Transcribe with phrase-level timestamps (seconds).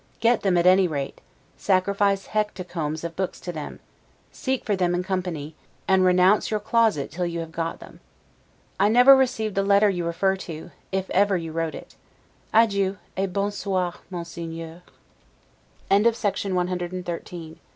[0.19, 1.21] Get them at any rate:
[1.57, 3.79] sacrifice hecatombs of books to them:
[4.31, 5.53] seek for them in company,
[5.87, 7.99] and renounce your closet till you have got them.
[8.79, 11.97] I never received the letter you refer to, if ever you wrote it.
[12.51, 14.81] Adieu, et bon soir, Monseigneur.
[15.91, 16.49] LETTER CXLV GREENWICH, June 6, O.
[16.49, 16.53] S.
[16.55, 17.59] 1751.